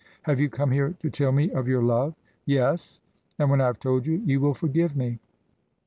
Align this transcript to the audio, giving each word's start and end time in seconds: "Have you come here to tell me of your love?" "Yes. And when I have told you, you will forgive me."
"Have 0.23 0.39
you 0.39 0.49
come 0.49 0.71
here 0.71 0.95
to 1.01 1.11
tell 1.11 1.31
me 1.31 1.51
of 1.51 1.67
your 1.67 1.83
love?" 1.83 2.15
"Yes. 2.47 3.01
And 3.37 3.51
when 3.51 3.61
I 3.61 3.67
have 3.67 3.77
told 3.79 4.07
you, 4.07 4.15
you 4.25 4.39
will 4.39 4.55
forgive 4.55 4.95
me." 4.95 5.19